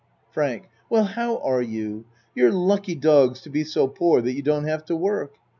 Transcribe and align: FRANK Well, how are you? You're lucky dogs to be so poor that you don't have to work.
FRANK 0.31 0.67
Well, 0.89 1.03
how 1.03 1.37
are 1.41 1.61
you? 1.61 2.05
You're 2.33 2.51
lucky 2.51 2.95
dogs 2.95 3.39
to 3.41 3.51
be 3.51 3.63
so 3.63 3.87
poor 3.87 4.19
that 4.23 4.33
you 4.33 4.41
don't 4.41 4.65
have 4.65 4.83
to 4.85 4.95
work. 4.95 5.35